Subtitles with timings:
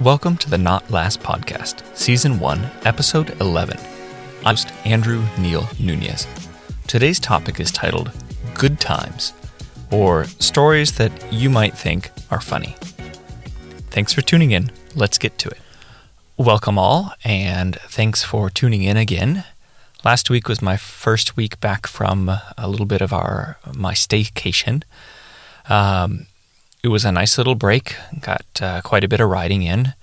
[0.00, 3.78] Welcome to the Not Last Podcast, Season 1, Episode 11.
[4.40, 6.26] I'm host Andrew Neil Nunez.
[6.88, 8.10] Today's topic is titled
[8.54, 9.32] Good Times,
[9.92, 12.74] or Stories That You Might Think Are Funny.
[13.90, 14.72] Thanks for tuning in.
[14.96, 15.58] Let's get to it.
[16.36, 19.44] Welcome all, and thanks for tuning in again.
[20.04, 24.82] Last week was my first week back from a little bit of our my staycation.
[25.68, 26.26] Um,
[26.84, 27.96] it was a nice little break.
[28.20, 29.94] Got uh, quite a bit of riding in.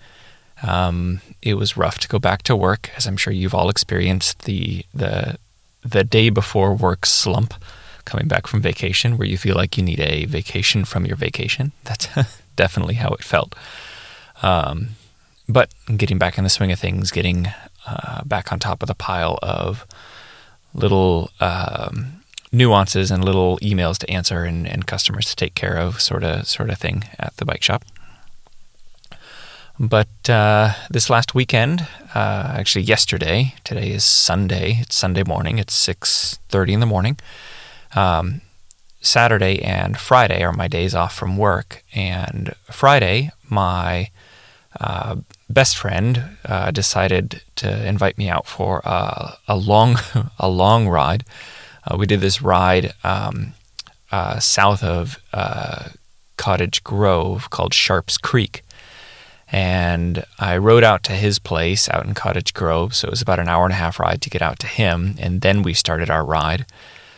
[0.63, 4.45] Um, it was rough to go back to work, as I'm sure you've all experienced
[4.45, 5.37] the the
[5.83, 7.53] the day before work slump
[8.03, 11.71] coming back from vacation, where you feel like you need a vacation from your vacation.
[11.83, 12.07] That's
[12.55, 13.55] definitely how it felt.
[14.41, 14.89] Um,
[15.47, 17.47] but getting back in the swing of things, getting
[17.85, 19.85] uh, back on top of the pile of
[20.73, 22.20] little um,
[22.51, 26.47] nuances and little emails to answer and, and customers to take care of, sort of
[26.47, 27.83] sort of thing at the bike shop.
[29.79, 34.77] But uh, this last weekend, uh, actually yesterday, today is Sunday.
[34.81, 35.57] It's Sunday morning.
[35.57, 37.17] It's six thirty in the morning.
[37.95, 38.41] Um,
[39.01, 44.11] Saturday and Friday are my days off from work, and Friday, my
[44.79, 45.15] uh,
[45.49, 49.97] best friend uh, decided to invite me out for a long,
[50.39, 51.23] a long ride.
[51.85, 53.53] Uh, we did this ride um,
[54.11, 55.89] uh, south of uh,
[56.37, 58.63] Cottage Grove called Sharps Creek.
[59.51, 62.95] And I rode out to his place out in Cottage Grove.
[62.95, 65.15] So it was about an hour and a half ride to get out to him.
[65.19, 66.65] And then we started our ride.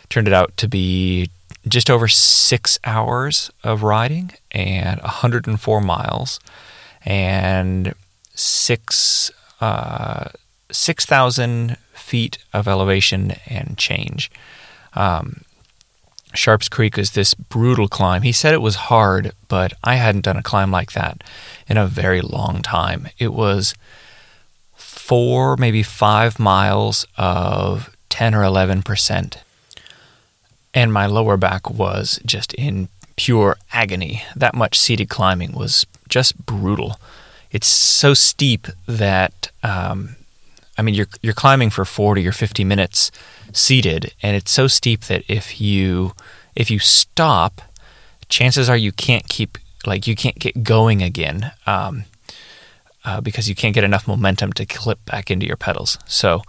[0.09, 1.29] Turned it out to be
[1.67, 6.39] just over six hours of riding and 104 miles
[7.05, 7.93] and
[8.33, 10.29] six uh,
[10.73, 14.31] 6,000 feet of elevation and change.
[14.93, 15.41] Um,
[16.33, 18.23] Sharps Creek is this brutal climb.
[18.23, 21.23] He said it was hard, but I hadn't done a climb like that
[21.67, 23.07] in a very long time.
[23.19, 23.75] It was
[24.75, 29.37] four, maybe five miles of 10 or 11%.
[30.73, 34.23] And my lower back was just in pure agony.
[34.35, 36.99] That much seated climbing was just brutal.
[37.51, 40.15] It's so steep that um,
[40.77, 43.11] I mean, you're you're climbing for 40 or 50 minutes
[43.51, 46.13] seated, and it's so steep that if you
[46.55, 47.61] if you stop,
[48.29, 52.05] chances are you can't keep like you can't get going again um,
[53.05, 55.97] uh, because you can't get enough momentum to clip back into your pedals.
[56.05, 56.41] So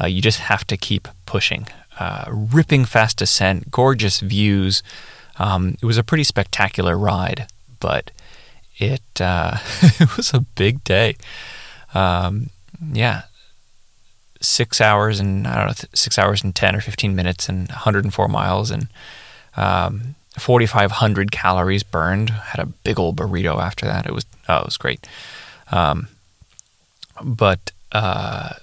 [0.00, 1.66] uh, you just have to keep pushing.
[1.98, 4.82] Uh, ripping fast descent, gorgeous views.
[5.38, 7.46] Um, it was a pretty spectacular ride,
[7.78, 8.10] but
[8.78, 11.16] it uh, it was a big day.
[11.94, 12.50] Um,
[12.92, 13.22] yeah,
[14.40, 18.28] six hours and I don't know six hours and ten or fifteen minutes and 104
[18.28, 18.88] miles and
[19.56, 22.30] um, 4,500 calories burned.
[22.30, 24.06] Had a big old burrito after that.
[24.06, 25.06] It was oh, it was great.
[25.72, 26.08] Um,
[27.22, 28.54] but uh,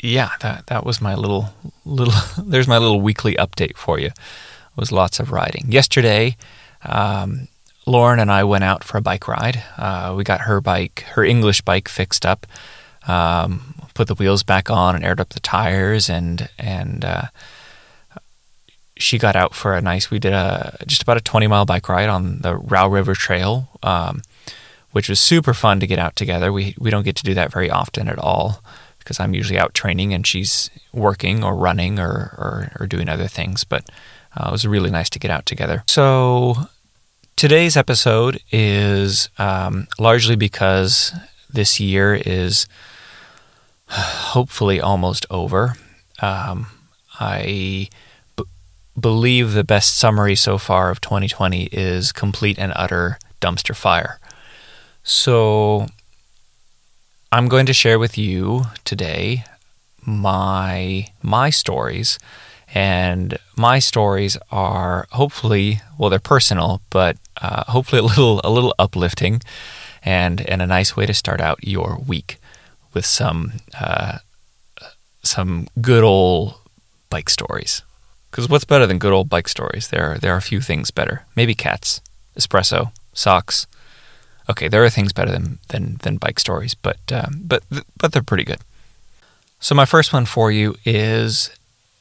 [0.00, 2.14] yeah, that that was my little little.
[2.44, 4.08] there's my little weekly update for you.
[4.08, 5.70] It was lots of riding.
[5.70, 6.36] Yesterday,
[6.82, 7.48] um,
[7.86, 9.62] Lauren and I went out for a bike ride.
[9.76, 12.46] Uh, we got her bike, her English bike, fixed up.
[13.06, 17.24] Um, put the wheels back on and aired up the tires and and uh,
[18.96, 21.88] she got out for a nice we did a just about a 20 mile bike
[21.88, 24.22] ride on the Row River Trail um,
[24.92, 26.52] which was super fun to get out together.
[26.52, 28.62] We we don't get to do that very often at all
[29.00, 33.26] because I'm usually out training and she's working or running or or, or doing other
[33.26, 33.88] things but
[34.36, 35.84] uh, it was really nice to get out together.
[35.86, 36.56] So
[37.36, 41.12] today's episode is um, largely because
[41.50, 42.66] this year is
[43.88, 45.76] hopefully almost over.
[46.20, 46.66] Um,
[47.20, 47.88] I
[48.36, 48.44] b-
[48.98, 54.18] believe the best summary so far of 2020 is complete and utter dumpster fire.
[55.02, 55.86] So
[57.30, 59.44] I'm going to share with you today
[60.06, 62.18] my my stories
[62.74, 68.74] and my stories are hopefully well they're personal but uh, hopefully a little a little
[68.78, 69.40] uplifting
[70.04, 72.36] and and a nice way to start out your week
[72.94, 74.18] with some uh,
[75.22, 76.54] some good old
[77.10, 77.82] bike stories.
[78.30, 79.88] Because what's better than good old bike stories?
[79.88, 81.24] There are, there are a few things better.
[81.36, 82.00] Maybe cats,
[82.36, 83.66] espresso, socks.
[84.50, 87.62] Okay, there are things better than than, than bike stories, but um, but
[87.96, 88.60] but they're pretty good.
[89.60, 91.50] So my first one for you is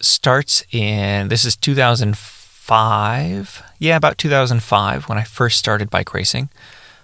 [0.02, 3.64] starts in this is 2005.
[3.80, 6.50] Yeah, about 2005 when I first started bike racing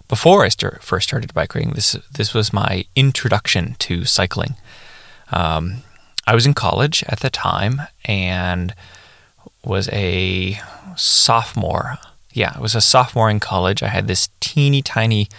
[0.10, 0.50] before I
[0.82, 4.56] first started bike riding, this this was my introduction to cycling.
[5.32, 5.84] Um,
[6.28, 8.74] I was in college at the time and
[9.64, 10.60] was a
[10.96, 12.00] sophomore.
[12.34, 13.84] Yeah, I was a sophomore in college.
[13.84, 15.30] I had this teeny tiny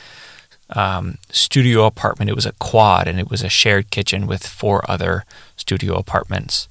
[0.70, 2.30] um, studio apartment.
[2.30, 5.24] It was a quad, and it was a shared kitchen with four other
[5.56, 6.68] studio apartments.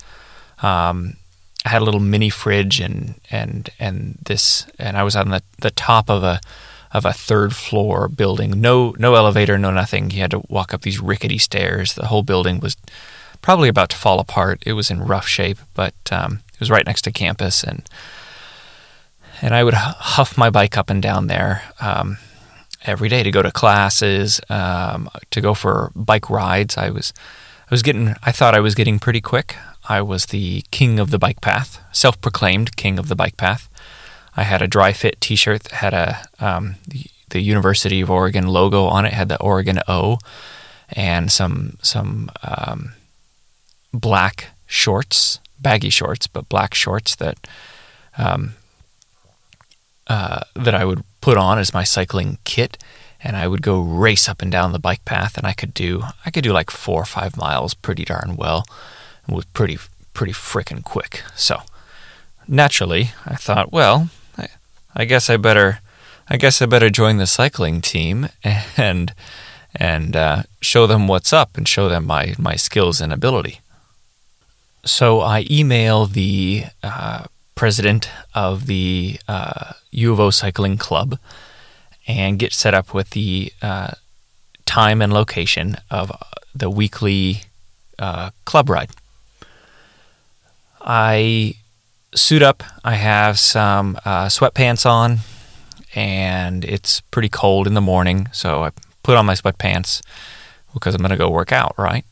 [0.62, 1.18] Um,
[1.66, 5.44] I had a little mini fridge, and and and this, and I was on the,
[5.60, 6.40] the top of a
[6.92, 8.62] of a third floor building.
[8.62, 10.10] No no elevator, no nothing.
[10.10, 11.94] He had to walk up these rickety stairs.
[11.94, 12.76] The whole building was
[13.42, 14.64] probably about to fall apart.
[14.66, 17.84] It was in rough shape, but um, it was right next to campus, and
[19.42, 21.64] and I would huff my bike up and down there.
[21.80, 22.18] Um,
[22.86, 26.78] every day to go to classes, um, to go for bike rides.
[26.78, 27.14] I was,
[27.70, 29.56] I was getting, I thought I was getting pretty quick.
[29.88, 33.69] I was the king of the bike path, self-proclaimed king of the bike path.
[34.40, 36.76] I had a dry fit T-shirt that had a um,
[37.30, 40.18] the, University of Oregon logo on it, had the Oregon O,
[40.90, 42.94] and some some um,
[43.94, 47.48] black shorts, baggy shorts, but black shorts that
[48.18, 48.54] um,
[50.08, 52.78] uh, that I would put on as my cycling kit,
[53.22, 56.04] and I would go race up and down the bike path, and I could do
[56.26, 58.64] I could do like four or five miles pretty darn well,
[59.28, 59.78] and was pretty
[60.14, 61.24] pretty frickin' quick.
[61.36, 61.62] So
[62.48, 64.10] naturally, I thought, well,
[65.00, 65.80] I, guess I better
[66.28, 68.30] I guess I better join the cycling team
[68.78, 69.14] and
[69.76, 73.62] and uh, show them what's up and show them my my skills and ability.
[74.86, 77.26] So I email the uh,
[77.56, 81.20] president of the uh, U of O Cycling Club
[82.08, 83.92] and get set up with the uh,
[84.66, 86.12] time and location of
[86.56, 87.44] the weekly
[88.00, 88.90] uh, club ride.
[90.82, 91.56] I
[92.16, 92.64] suit up.
[92.84, 95.20] I have some uh, sweatpants on,
[95.96, 98.72] and it's pretty cold in the morning, so I
[99.04, 100.02] put on my sweatpants
[100.74, 102.06] because I'm going to go work out, right?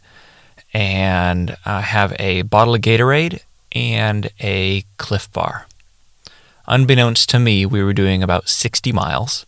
[0.74, 3.42] And I have a bottle of Gatorade
[3.72, 5.68] and a Clif Bar.
[6.68, 9.46] Unbeknownst to me, we were doing about 60 miles.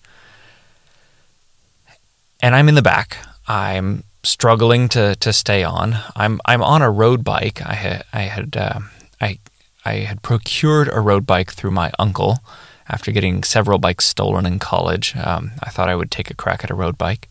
[2.42, 3.18] And I'm in the back.
[3.48, 5.98] I'm struggling to, to stay on.
[6.16, 7.62] I'm I'm on a road bike.
[7.66, 8.80] I had I had uh,
[9.20, 9.40] I
[9.90, 12.44] I had procured a road bike through my uncle
[12.88, 15.16] after getting several bikes stolen in college.
[15.16, 17.28] Um, I thought I would take a crack at a road bike,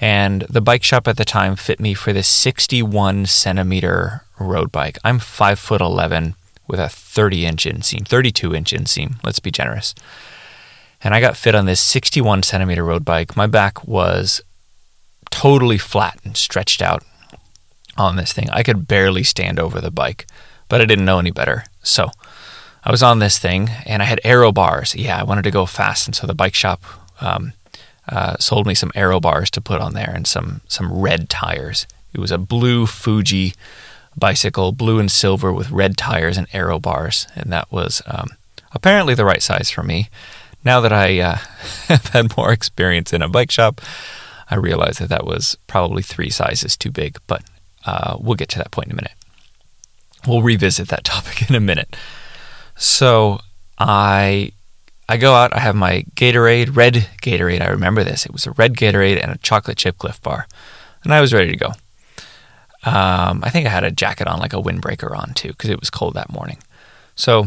[0.00, 4.96] and the bike shop at the time fit me for this 61 centimeter road bike.
[5.02, 6.36] I'm five foot 11
[6.68, 9.22] with a 30 inch inseam, 32 inch inseam.
[9.24, 9.94] Let's be generous.
[11.02, 13.36] And I got fit on this 61 centimeter road bike.
[13.36, 14.40] My back was
[15.30, 17.02] totally flat and stretched out
[17.96, 18.48] on this thing.
[18.50, 20.26] I could barely stand over the bike,
[20.72, 21.64] but I didn't know any better.
[21.82, 22.08] So
[22.82, 24.94] I was on this thing and I had aero bars.
[24.94, 26.08] Yeah, I wanted to go fast.
[26.08, 26.82] And so the bike shop
[27.20, 27.52] um,
[28.08, 31.86] uh, sold me some aero bars to put on there and some some red tires.
[32.14, 33.52] It was a blue Fuji
[34.16, 38.30] bicycle, blue and silver with red tires and aero bars, and that was um,
[38.72, 40.08] apparently the right size for me.
[40.64, 41.34] Now that I uh,
[41.88, 43.82] have had more experience in a bike shop,
[44.50, 47.18] I realize that that was probably three sizes too big.
[47.26, 47.42] But
[47.84, 49.12] uh, we'll get to that point in a minute.
[50.26, 51.96] We'll revisit that topic in a minute.
[52.76, 53.40] So
[53.78, 54.52] I
[55.08, 57.60] I go out, I have my Gatorade, red Gatorade.
[57.60, 58.24] I remember this.
[58.24, 60.46] It was a red Gatorade and a chocolate chip Clif Bar.
[61.04, 61.72] And I was ready to go.
[62.84, 65.80] Um, I think I had a jacket on, like a windbreaker on too, because it
[65.80, 66.58] was cold that morning.
[67.14, 67.46] So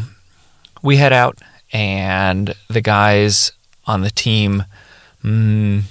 [0.81, 1.39] we head out,
[1.73, 3.51] and the guys
[3.85, 4.65] on the team,
[5.23, 5.83] mm,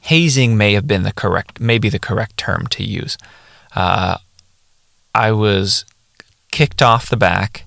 [0.00, 3.16] hazing may have been the correct, maybe the correct term to use.
[3.74, 4.18] Uh,
[5.14, 5.84] I was
[6.50, 7.64] kicked off the back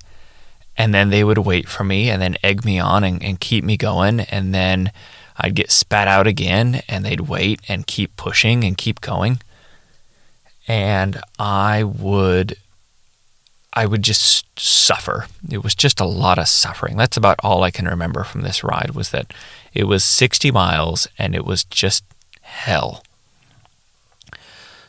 [0.78, 3.64] and then they would wait for me and then egg me on and, and, keep
[3.64, 4.22] me going.
[4.22, 4.92] And then
[5.38, 9.40] i'd get spat out again and they'd wait and keep pushing and keep going.
[10.68, 12.56] And i would
[13.74, 15.28] i would just suffer.
[15.50, 16.98] It was just a lot of suffering.
[16.98, 19.34] That's about all i can remember from this ride was that
[19.74, 22.04] it was 60 miles and it was just
[22.42, 23.04] hell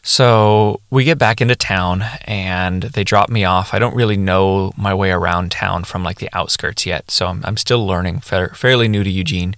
[0.06, 3.72] so we get back into town and they drop me off.
[3.72, 7.42] I don't really know my way around town from like the outskirts yet, so I'm,
[7.42, 9.56] I'm still learning, fairly new to Eugene.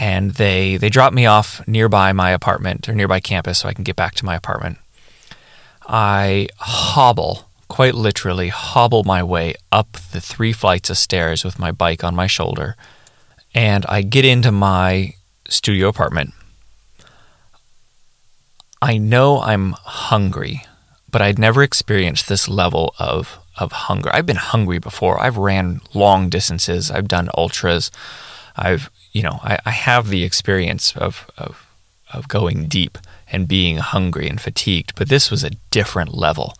[0.00, 3.84] And they they drop me off nearby my apartment or nearby campus so I can
[3.84, 4.78] get back to my apartment.
[5.86, 11.70] I hobble, quite literally hobble my way up the three flights of stairs with my
[11.70, 12.74] bike on my shoulder,
[13.54, 15.14] and I get into my
[15.48, 16.34] studio apartment
[18.82, 20.64] I know I'm hungry,
[21.10, 24.10] but I'd never experienced this level of of hunger.
[24.12, 25.18] I've been hungry before.
[25.18, 26.90] I've ran long distances.
[26.90, 27.90] I've done ultras.
[28.54, 31.66] I've you know I, I have the experience of, of
[32.12, 32.98] of going deep
[33.32, 36.54] and being hungry and fatigued, but this was a different level.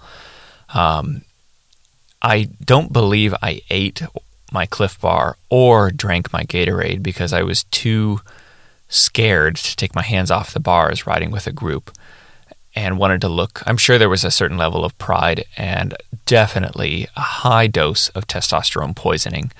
[0.74, 1.22] Um,
[2.22, 4.02] I don't believe I ate
[4.50, 8.20] my Clif Bar or drank my Gatorade because I was too
[8.88, 11.90] scared to take my hands off the bars riding with a group
[12.74, 13.62] and wanted to look.
[13.66, 18.26] I'm sure there was a certain level of pride and definitely a high dose of
[18.26, 19.50] testosterone poisoning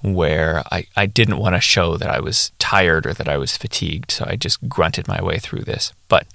[0.00, 3.56] where I, I didn't want to show that I was tired or that I was
[3.56, 4.10] fatigued.
[4.10, 5.92] So I just grunted my way through this.
[6.08, 6.26] But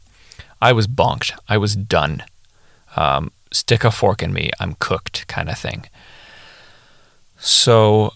[0.61, 1.31] I was bonked.
[1.49, 2.23] I was done.
[2.95, 4.51] Um, stick a fork in me.
[4.59, 5.87] I'm cooked kind of thing.
[7.37, 8.13] So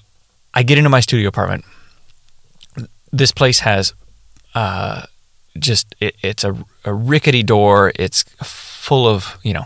[0.53, 1.65] I get into my studio apartment.
[3.11, 3.93] This place has
[4.53, 5.03] uh,
[5.57, 7.91] just it, it's a, a rickety door.
[7.95, 9.65] It's full of you know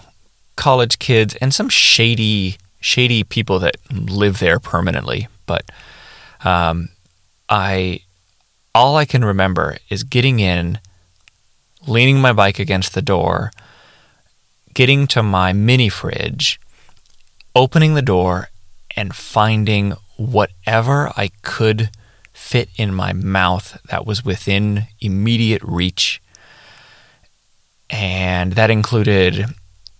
[0.55, 5.27] college kids and some shady shady people that live there permanently.
[5.45, 5.69] But
[6.43, 6.89] um,
[7.49, 8.01] I
[8.73, 10.79] all I can remember is getting in,
[11.87, 13.51] leaning my bike against the door,
[14.73, 16.59] getting to my mini fridge,
[17.55, 18.49] opening the door,
[18.95, 21.89] and finding whatever I could
[22.41, 26.21] fit in my mouth that was within immediate reach.
[27.89, 29.45] And that included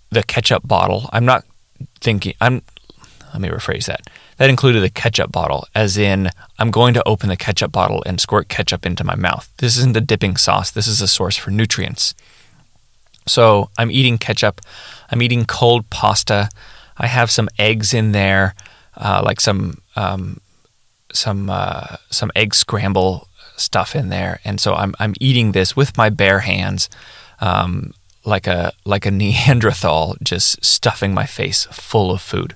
[0.09, 1.09] the ketchup bottle.
[1.13, 1.45] I'm not
[2.01, 2.61] thinking, I'm,
[3.31, 4.01] let me rephrase that.
[4.35, 6.29] That included the ketchup bottle, as in,
[6.59, 9.49] I'm going to open the ketchup bottle and squirt ketchup into my mouth.
[9.59, 12.13] This isn't a dipping sauce, this is a source for nutrients.
[13.27, 14.59] So I'm eating ketchup,
[15.09, 16.49] I'm eating cold pasta,
[16.97, 18.55] I have some eggs in there,
[18.97, 20.41] uh, like some um,
[21.13, 25.97] some uh, some egg scramble stuff in there, and so I'm I'm eating this with
[25.97, 26.89] my bare hands,
[27.39, 27.93] um,
[28.25, 32.55] like a like a Neanderthal, just stuffing my face full of food.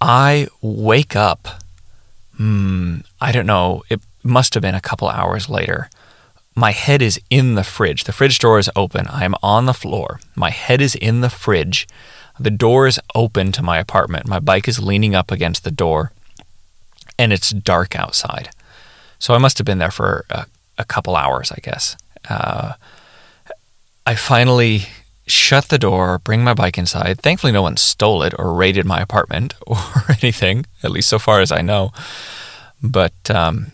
[0.00, 1.62] I wake up.
[2.36, 3.82] Hmm, I don't know.
[3.88, 5.88] It must have been a couple hours later.
[6.54, 8.04] My head is in the fridge.
[8.04, 9.06] The fridge door is open.
[9.06, 10.20] I am on the floor.
[10.34, 11.86] My head is in the fridge.
[12.38, 14.26] The door is open to my apartment.
[14.26, 16.12] My bike is leaning up against the door
[17.22, 18.50] and it's dark outside.
[19.20, 20.46] So I must have been there for a,
[20.78, 21.96] a couple hours, I guess.
[22.28, 22.74] Uh,
[24.04, 24.86] I finally
[25.28, 27.20] shut the door, bring my bike inside.
[27.20, 31.40] Thankfully, no one stole it or raided my apartment or anything, at least so far
[31.40, 31.92] as I know.
[32.82, 33.70] But um,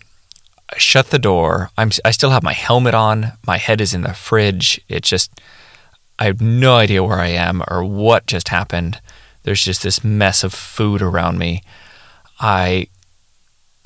[0.71, 1.71] I shut the door.
[1.79, 3.33] I'm, I still have my helmet on.
[3.47, 4.79] My head is in the fridge.
[4.89, 5.41] It's just,
[6.19, 9.01] I have no idea where I am or what just happened.
[9.45, 11.63] There's just this mess of food around me.
[12.39, 12.89] I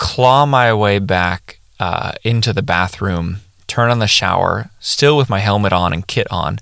[0.03, 5.39] claw my way back uh, into the bathroom, turn on the shower, still with my
[5.39, 6.59] helmet on and kit on,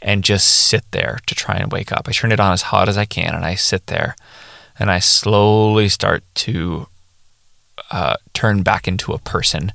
[0.00, 2.08] and just sit there to try and wake up.
[2.08, 4.14] I turn it on as hot as I can and I sit there
[4.78, 6.86] and I slowly start to
[7.90, 9.72] uh, turn back into a person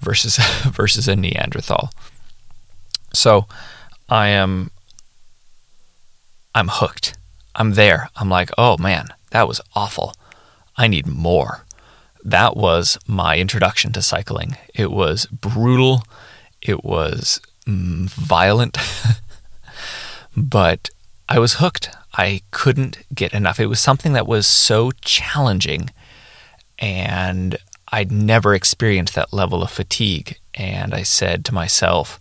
[0.00, 1.90] versus versus a Neanderthal.
[3.14, 3.46] So
[4.10, 4.70] I am
[6.54, 7.16] I'm hooked.
[7.54, 8.10] I'm there.
[8.16, 10.12] I'm like, oh man, that was awful.
[10.76, 11.64] I need more
[12.24, 14.56] that was my introduction to cycling.
[14.74, 16.02] It was brutal,
[16.60, 18.78] it was mm, violent,
[20.36, 20.90] but
[21.28, 21.90] I was hooked.
[22.14, 23.60] I couldn't get enough.
[23.60, 25.90] It was something that was so challenging,
[26.78, 27.56] and
[27.90, 30.38] I'd never experienced that level of fatigue.
[30.54, 32.18] And I said to myself,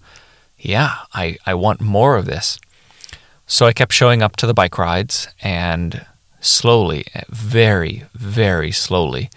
[0.58, 2.60] yeah, I, I want more of this.
[3.48, 6.06] So I kept showing up to the bike rides, and
[6.42, 9.30] slowly, very, very slowly,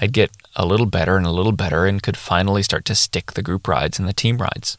[0.00, 3.32] I'd get a little better and a little better and could finally start to stick
[3.32, 4.78] the group rides and the team rides.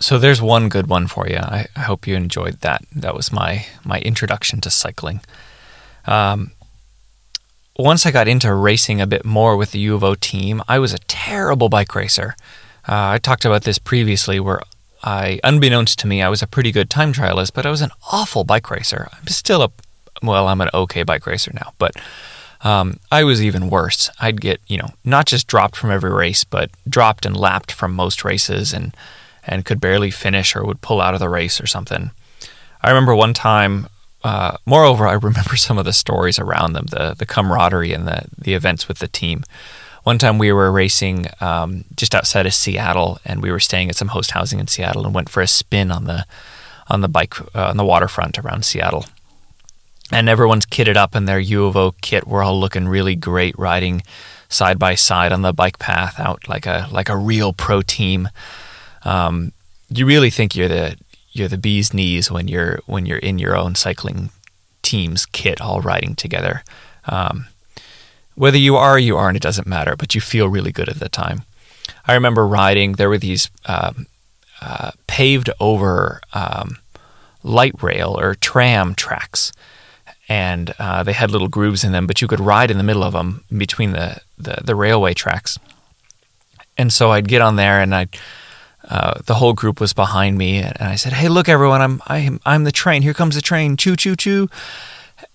[0.00, 1.38] So there's one good one for you.
[1.38, 2.84] I, hope you enjoyed that.
[2.94, 5.20] That was my my introduction to cycling.
[6.06, 6.52] Um,
[7.76, 10.78] once I got into racing a bit more with the U of O team, I
[10.78, 12.36] was a terrible bike racer.
[12.88, 14.62] Uh, I talked about this previously, where
[15.02, 17.90] I, unbeknownst to me, I was a pretty good time trialist, but I was an
[18.10, 19.08] awful bike racer.
[19.12, 19.70] I'm still a,
[20.22, 21.94] well, I'm an okay bike racer now, but
[22.62, 24.10] um, I was even worse.
[24.20, 27.94] I'd get, you know, not just dropped from every race, but dropped and lapped from
[27.94, 28.96] most races and,
[29.46, 32.10] and could barely finish or would pull out of the race or something.
[32.82, 33.88] I remember one time,
[34.24, 38.24] uh, moreover, I remember some of the stories around them, the, the camaraderie and the,
[38.36, 39.44] the events with the team.
[40.02, 43.96] One time we were racing um, just outside of Seattle, and we were staying at
[43.96, 46.24] some host housing in Seattle, and went for a spin on the
[46.86, 49.04] on the bike uh, on the waterfront around Seattle
[50.10, 52.26] and everyone's kitted up in their U of O kit.
[52.26, 54.02] We're all looking really great, riding
[54.48, 58.28] side by side on the bike path out like a like a real pro team.
[59.04, 59.52] Um,
[59.90, 60.96] you really think you're the
[61.32, 64.30] you're the bee's knees when you're when you're in your own cycling
[64.82, 66.62] team's kit, all riding together.
[67.04, 67.46] Um,
[68.34, 69.96] whether you are or you aren't, it doesn't matter.
[69.96, 71.42] But you feel really good at the time.
[72.06, 72.92] I remember riding.
[72.92, 74.06] There were these um,
[74.62, 76.78] uh, paved over um,
[77.42, 79.52] light rail or tram tracks
[80.28, 83.02] and uh, they had little grooves in them, but you could ride in the middle
[83.02, 85.58] of them between the, the, the railway tracks.
[86.76, 88.08] and so I'd get on there and I.
[88.88, 91.82] Uh, the whole group was behind me, and I said, "Hey, look, everyone!
[91.82, 93.02] I'm I'm I'm the train.
[93.02, 93.76] Here comes the train!
[93.76, 94.48] Choo choo choo!"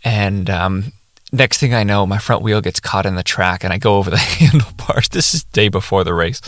[0.04, 0.92] And um,
[1.32, 3.98] next thing I know, my front wheel gets caught in the track, and I go
[3.98, 5.10] over the handlebars.
[5.10, 6.42] This is day before the race.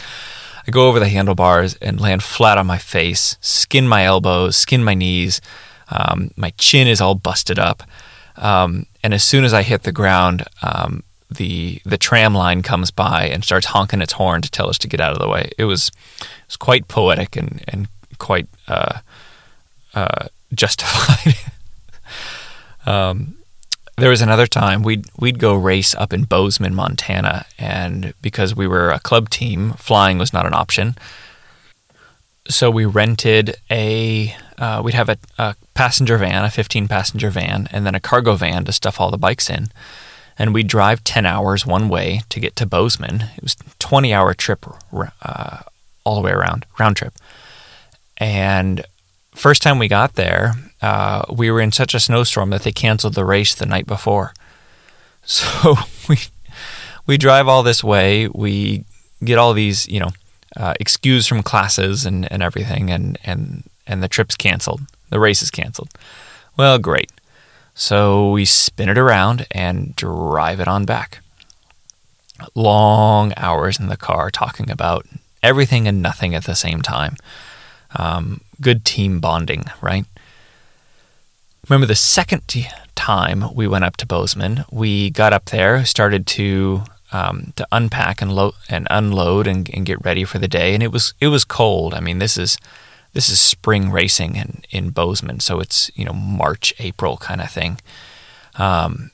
[0.67, 4.83] I go over the handlebars and land flat on my face, skin my elbows, skin
[4.83, 5.41] my knees.
[5.89, 7.83] Um, my chin is all busted up.
[8.37, 12.91] Um, and as soon as I hit the ground, um, the the tram line comes
[12.91, 15.51] by and starts honking its horn to tell us to get out of the way.
[15.57, 17.87] It was it was quite poetic and and
[18.19, 18.99] quite uh,
[19.93, 21.35] uh, justified.
[22.85, 23.37] um,
[23.97, 28.67] there was another time we'd we'd go race up in Bozeman, Montana, and because we
[28.67, 30.95] were a club team, flying was not an option.
[32.47, 37.67] So we rented a uh, we'd have a, a passenger van, a 15 passenger van,
[37.71, 39.69] and then a cargo van to stuff all the bikes in
[40.37, 43.29] and we'd drive 10 hours one way to get to Bozeman.
[43.37, 44.65] It was a 20 hour trip
[45.21, 45.59] uh,
[46.03, 47.13] all the way around, round trip.
[48.17, 48.85] And
[49.33, 53.15] first time we got there, uh, we were in such a snowstorm that they canceled
[53.15, 54.33] the race the night before.
[55.27, 55.73] So
[56.07, 56.17] we
[57.07, 58.27] we drive all this way.
[58.27, 58.85] We
[59.23, 60.11] get all these, you know,
[60.55, 64.81] uh, excused from classes and, and everything, and, and and the trip's canceled.
[65.09, 65.89] The race is canceled.
[66.57, 67.11] Well, great.
[67.73, 71.19] So we spin it around and drive it on back.
[72.53, 75.05] Long hours in the car talking about
[75.43, 77.17] everything and nothing at the same time.
[77.95, 80.05] Um, good team bonding, right?
[81.69, 82.43] Remember the second
[82.95, 88.21] time we went up to Bozeman, we got up there, started to um, to unpack
[88.21, 91.27] and load and unload and, and, get ready for the day, and it was it
[91.27, 91.93] was cold.
[91.93, 92.57] I mean, this is
[93.15, 97.49] this is spring racing in, in Bozeman, so it's you know March, April kind of
[97.49, 97.79] thing,
[98.59, 99.09] um,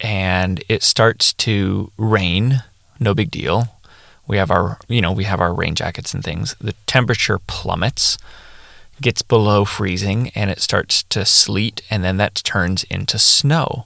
[0.00, 2.64] and it starts to rain.
[2.98, 3.68] No big deal.
[4.26, 6.56] We have our you know we have our rain jackets and things.
[6.58, 8.16] The temperature plummets,
[9.02, 13.84] gets below freezing, and it starts to sleet, and then that turns into snow.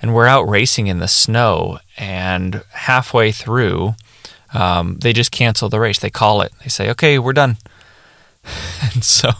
[0.00, 3.96] And we're out racing in the snow, and halfway through,
[4.52, 5.98] um, they just cancel the race.
[5.98, 6.52] They call it.
[6.62, 7.56] They say, "Okay, we're done."
[8.82, 9.30] and so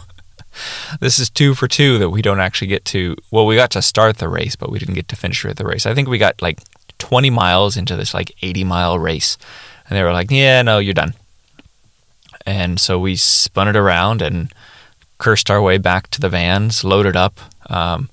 [0.99, 3.15] this is two for two that we don't actually get to.
[3.31, 5.85] Well, we got to start the race, but we didn't get to finish the race.
[5.85, 6.59] I think we got like
[6.97, 9.37] 20 miles into this like 80 mile race,
[9.87, 11.13] and they were like, "Yeah, no, you're done."
[12.45, 14.53] And so we spun it around and
[15.17, 17.39] cursed our way back to the vans, loaded up.
[17.69, 18.09] Um,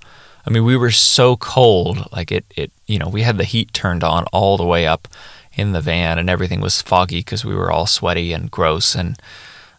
[0.46, 3.72] I mean, we were so cold, like it, it, you know, we had the heat
[3.72, 5.06] turned on all the way up
[5.54, 9.20] in the van, and everything was foggy because we were all sweaty and gross and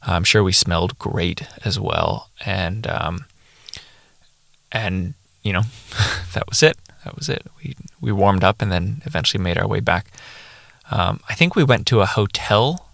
[0.05, 3.25] I'm sure we smelled great as well, and um,
[4.71, 5.13] and
[5.43, 5.63] you know
[6.33, 6.77] that was it.
[7.05, 7.45] That was it.
[7.63, 10.07] We we warmed up and then eventually made our way back.
[10.91, 12.89] Um, I think we went to a hotel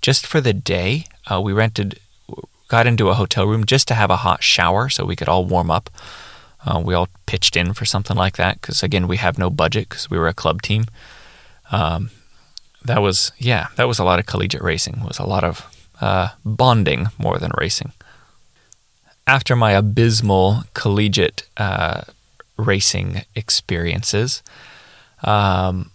[0.00, 1.04] just for the day.
[1.30, 1.98] Uh, we rented,
[2.68, 5.44] got into a hotel room just to have a hot shower so we could all
[5.44, 5.90] warm up.
[6.66, 9.88] Uh, we all pitched in for something like that because again we have no budget
[9.88, 10.86] because we were a club team.
[11.70, 12.10] Um,
[12.84, 15.00] that was yeah, that was a lot of collegiate racing.
[15.02, 17.92] It was a lot of uh, bonding more than racing.
[19.26, 22.02] After my abysmal collegiate uh,
[22.56, 24.42] racing experiences,
[25.22, 25.90] um,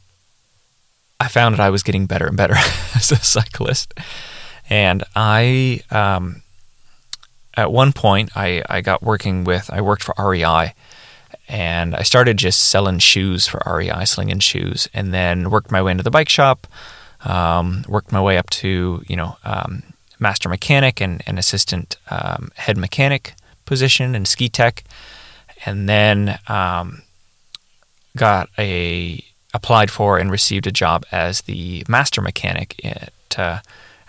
[1.20, 2.56] I found that I was getting better and better
[2.96, 3.94] as a cyclist.
[4.70, 6.42] And I, um,
[7.56, 10.74] at one point, I, I got working with, I worked for REI
[11.48, 15.92] and I started just selling shoes for REI, slinging shoes, and then worked my way
[15.92, 16.68] into the bike shop,
[17.26, 19.82] um, worked my way up to, you know, um,
[20.20, 23.34] master mechanic and, and assistant um, head mechanic
[23.66, 24.84] position in ski tech,
[25.66, 27.04] and then um,
[28.18, 33.60] got a applied for and received a job as the master mechanic at, uh,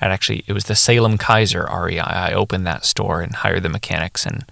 [0.01, 2.01] at actually it was the Salem Keizer REI.
[2.01, 4.45] I opened that store and hired the mechanics and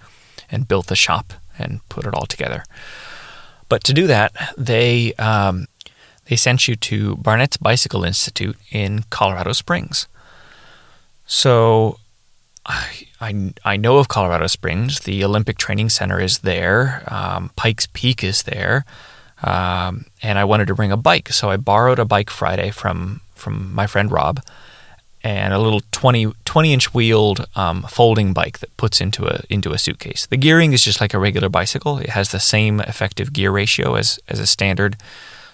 [0.51, 2.63] and built the shop and put it all together.
[3.67, 5.67] But to do that, they um,
[6.25, 10.07] they sent you to Barnett's Bicycle Institute in Colorado Springs.
[11.29, 11.99] So
[12.65, 15.01] I, I, I know of Colorado Springs.
[15.01, 17.03] The Olympic Training Center is there.
[17.07, 18.83] Um, Pikes Peak is there.
[19.43, 21.29] Um, and I wanted to bring a bike.
[21.29, 24.43] So I borrowed a bike Friday from, from my friend Rob
[25.23, 29.71] and a little 20, 20 inch wheeled um, folding bike that puts into a, into
[29.71, 30.25] a suitcase.
[30.25, 31.99] The gearing is just like a regular bicycle.
[31.99, 34.97] It has the same effective gear ratio as, as a standard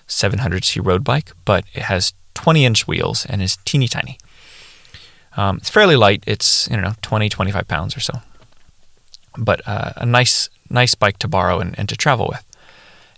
[0.07, 4.17] 700C road bike, but it has 20 inch wheels and is teeny tiny.
[5.37, 6.23] Um, it's fairly light.
[6.27, 8.21] It's you know 20, 25 pounds or so,
[9.37, 12.43] but uh, a nice nice bike to borrow and, and to travel with.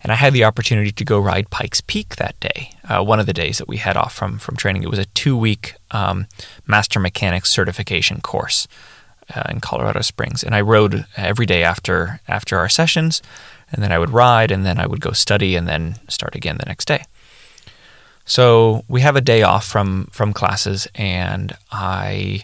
[0.02, 3.26] and I had the opportunity to go ride Pikes Peak that day, uh, one of
[3.26, 4.84] the days that we had off from, from training.
[4.84, 6.28] It was a two week um,
[6.66, 8.68] master mechanics certification course
[9.34, 10.44] uh, in Colorado Springs.
[10.44, 13.22] And I rode every day after, after our sessions,
[13.72, 16.58] and then I would ride, and then I would go study, and then start again
[16.58, 17.04] the next day.
[18.28, 22.44] So we have a day off from, from classes, and I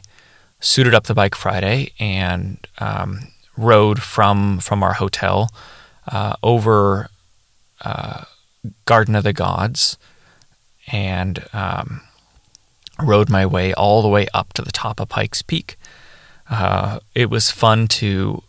[0.62, 5.52] suited up the bike Friday and um, rode from, from our hotel
[6.08, 7.10] uh, over
[7.82, 8.24] uh,
[8.86, 9.98] Garden of the Gods
[10.88, 12.00] and um,
[13.02, 15.76] rode my way all the way up to the top of Pikes Peak.
[16.50, 18.41] Uh, it was fun to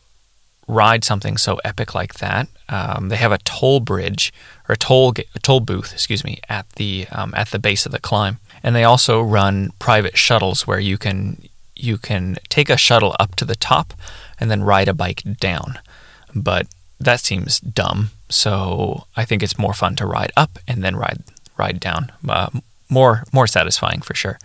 [0.66, 2.48] ride something so epic like that.
[2.68, 4.32] Um, they have a toll bridge
[4.68, 7.92] or a toll a toll booth, excuse me, at the um, at the base of
[7.92, 12.76] the climb, and they also run private shuttles where you can you can take a
[12.76, 13.92] shuttle up to the top
[14.40, 15.78] and then ride a bike down.
[16.34, 16.66] But
[16.98, 18.10] that seems dumb.
[18.28, 21.22] So I think it's more fun to ride up and then ride
[21.56, 22.12] ride down.
[22.28, 22.50] Uh,
[22.88, 24.38] more more satisfying for sure.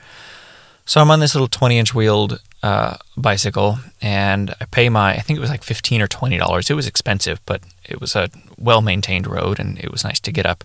[0.89, 5.19] So I'm on this little 20 inch wheeled uh, bicycle, and I pay my I
[5.19, 6.71] think it was like 15 or 20 dollars.
[6.71, 10.31] It was expensive, but it was a well maintained road, and it was nice to
[10.31, 10.63] get up.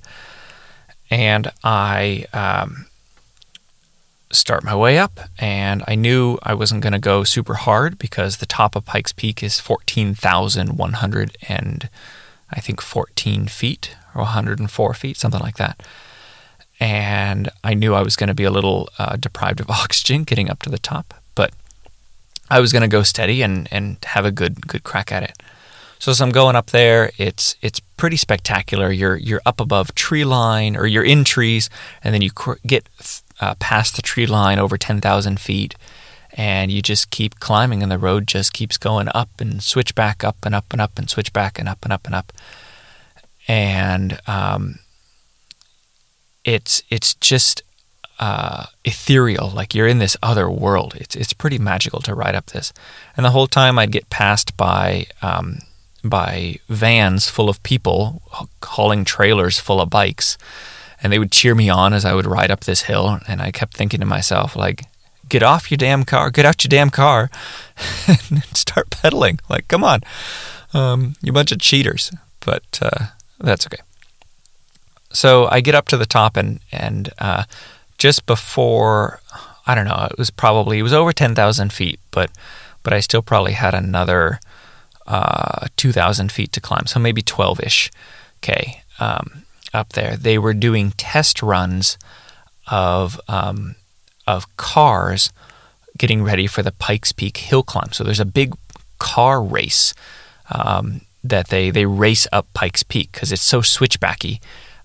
[1.10, 2.86] And I um,
[4.32, 8.38] start my way up, and I knew I wasn't going to go super hard because
[8.38, 11.90] the top of Pikes Peak is 14,100 and
[12.50, 15.82] I think 14 feet or 104 feet, something like that.
[16.80, 20.50] And I knew I was going to be a little uh, deprived of oxygen getting
[20.50, 21.52] up to the top, but
[22.50, 25.42] I was going to go steady and, and have a good good crack at it.
[25.98, 28.92] So as I'm going up there, it's it's pretty spectacular.
[28.92, 31.70] You're you're up above tree line, or you're in trees,
[32.02, 32.30] and then you
[32.66, 32.86] get
[33.40, 35.74] uh, past the tree line over 10,000 feet,
[36.32, 40.22] and you just keep climbing, and the road just keeps going up and switch back
[40.22, 42.32] up and up and up and switch back and up and up and up.
[43.48, 44.80] And um,
[46.44, 47.62] it's it's just
[48.18, 50.94] uh, ethereal, like you're in this other world.
[50.96, 52.72] It's it's pretty magical to ride up this.
[53.16, 55.58] And the whole time I'd get passed by um,
[56.02, 58.22] by vans full of people
[58.62, 60.36] hauling trailers full of bikes
[61.04, 63.20] and they would cheer me on as I would ride up this hill.
[63.28, 64.84] And I kept thinking to myself, like,
[65.28, 67.30] get off your damn car, get out your damn car,
[68.08, 69.38] and start pedaling.
[69.48, 70.00] Like, come on,
[70.72, 72.10] um, you bunch of cheaters.
[72.40, 73.06] But uh,
[73.38, 73.82] that's okay.
[75.14, 77.44] So I get up to the top, and and uh,
[77.98, 79.20] just before,
[79.66, 82.30] I don't know, it was probably it was over ten thousand feet, but
[82.82, 84.40] but I still probably had another
[85.06, 87.90] uh, two thousand feet to climb, so maybe twelve ish
[88.40, 88.82] k.
[88.98, 91.96] Um, up there, they were doing test runs
[92.66, 93.76] of um,
[94.26, 95.32] of cars
[95.96, 97.92] getting ready for the Pikes Peak hill climb.
[97.92, 98.54] So there's a big
[98.98, 99.94] car race
[100.50, 104.40] um, that they they race up Pikes Peak because it's so switchbacky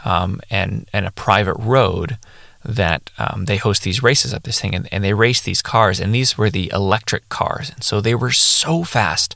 [0.06, 2.18] um, and and a private road
[2.64, 6.00] that um, they host these races up this thing and, and they race these cars
[6.00, 9.36] and these were the electric cars and so they were so fast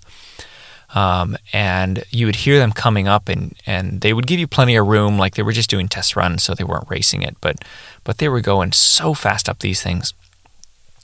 [0.93, 4.75] um, and you would hear them coming up, and, and they would give you plenty
[4.75, 7.63] of room, like they were just doing test runs, so they weren't racing it, but
[8.03, 10.13] but they were going so fast up these things.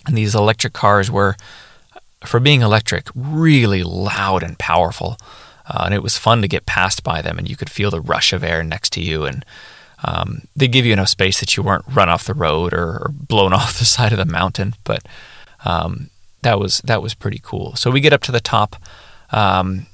[0.06, 1.36] And these electric cars were,
[2.26, 5.18] for being electric, really loud and powerful.
[5.70, 8.02] Uh, and it was fun to get passed by them, and you could feel the
[8.02, 9.26] rush of air next to you.
[9.26, 9.46] And
[10.04, 13.12] um, they give you enough space that you weren't run off the road or, or
[13.12, 14.74] blown off the side of the mountain.
[14.84, 15.06] But
[15.66, 16.10] um,
[16.42, 17.76] that was that was pretty cool.
[17.76, 18.76] So we get up to the top.
[19.32, 19.86] Um,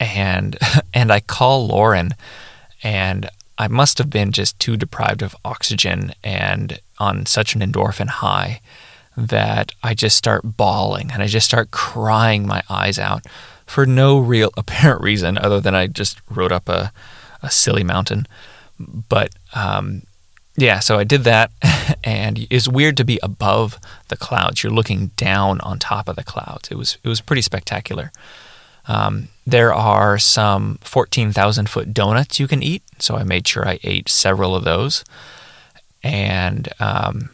[0.00, 0.56] and
[0.94, 2.14] and I call Lauren,
[2.82, 8.08] and I must have been just too deprived of oxygen and on such an endorphin
[8.08, 8.60] high
[9.16, 13.24] that I just start bawling and I just start crying my eyes out
[13.66, 16.92] for no real apparent reason other than I just rode up a,
[17.42, 18.26] a silly mountain.
[18.78, 20.02] But um,
[20.56, 21.50] yeah, so I did that,
[22.04, 24.62] and it's weird to be above the clouds.
[24.62, 26.70] You're looking down on top of the clouds.
[26.70, 28.12] It was it was pretty spectacular.
[28.86, 32.82] Um, there are some 14,000 foot donuts you can eat.
[32.98, 35.04] So I made sure I ate several of those.
[36.02, 37.30] And um,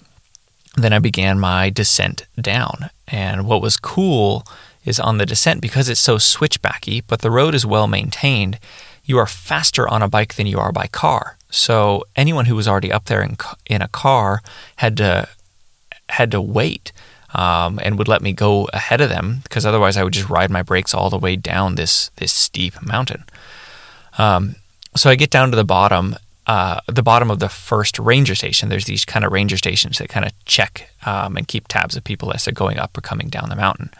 [0.76, 2.90] then I began my descent down.
[3.08, 4.44] And what was cool
[4.84, 8.58] is on the descent, because it's so switchbacky, but the road is well maintained,
[9.04, 11.36] you are faster on a bike than you are by car.
[11.50, 14.40] So anyone who was already up there in, in a car
[14.76, 15.28] had to
[16.08, 16.92] had to wait
[17.34, 20.50] um, and would let me go ahead of them because otherwise I would just ride
[20.50, 23.24] my brakes all the way down this this steep mountain.
[24.18, 24.56] Um,
[24.96, 26.16] so I get down to the bottom,
[26.46, 28.68] uh, the bottom of the first ranger station.
[28.68, 32.02] There's these kind of ranger stations that kind of check um, and keep tabs of
[32.02, 33.90] people as they're going up or coming down the mountain.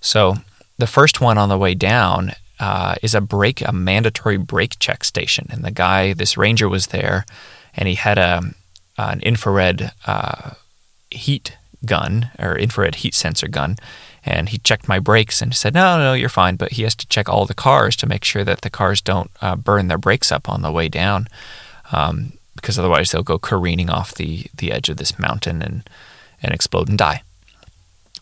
[0.00, 0.36] So
[0.78, 5.04] the first one on the way down, uh, is a brake, a mandatory brake check
[5.04, 5.46] station.
[5.50, 7.24] And the guy, this ranger, was there,
[7.74, 8.42] and he had a
[8.96, 10.50] an infrared uh,
[11.10, 13.76] heat gun or infrared heat sensor gun,
[14.24, 17.06] and he checked my brakes and said, "No, no, you're fine." But he has to
[17.06, 20.32] check all the cars to make sure that the cars don't uh, burn their brakes
[20.32, 21.28] up on the way down,
[21.92, 25.88] um, because otherwise they'll go careening off the the edge of this mountain and
[26.42, 27.22] and explode and die.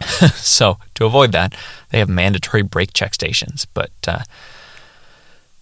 [0.34, 1.54] so to avoid that,
[1.90, 3.66] they have mandatory brake check stations.
[3.72, 4.22] But uh,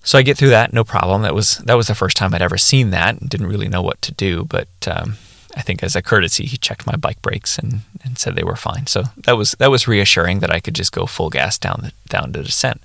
[0.03, 1.23] so I get through that, no problem.
[1.23, 3.83] That was that was the first time I'd ever seen that, and didn't really know
[3.83, 4.45] what to do.
[4.45, 5.17] But um,
[5.57, 8.57] I think as a courtesy, he checked my bike brakes and, and said they were
[8.57, 8.87] fine.
[8.87, 11.93] So that was that was reassuring that I could just go full gas down the
[12.09, 12.83] down to descent.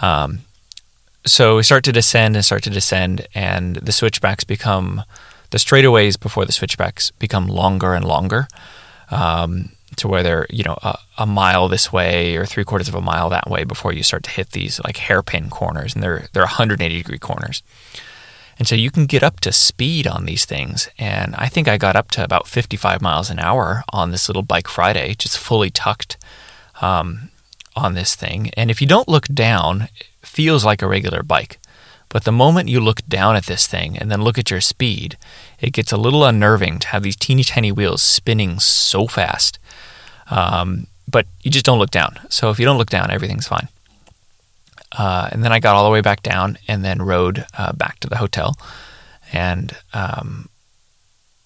[0.00, 0.40] Um,
[1.26, 5.02] so we start to descend and start to descend, and the switchbacks become
[5.50, 8.48] the straightaways before the switchbacks become longer and longer.
[9.10, 12.94] Um, to where they're you know a, a, mile this way or three quarters of
[12.94, 16.28] a mile that way before you start to hit these like hairpin corners, and they're
[16.32, 17.62] they're 180 degree corners.
[18.58, 20.88] And so you can get up to speed on these things.
[20.98, 24.42] And I think I got up to about 55 miles an hour on this little
[24.42, 26.16] Bike Friday, just fully tucked
[26.80, 27.30] um,
[27.76, 28.50] on this thing.
[28.56, 31.60] And if you don't look down, it feels like a regular bike.
[32.08, 35.16] But the moment you look down at this thing and then look at your speed,
[35.60, 39.58] it gets a little unnerving to have these teeny tiny wheels spinning so fast
[40.30, 42.18] um, but you just don't look down.
[42.28, 43.68] So if you don't look down, everything's fine.
[44.96, 48.00] Uh, and then I got all the way back down and then rode uh, back
[48.00, 48.56] to the hotel.
[49.32, 50.48] And um,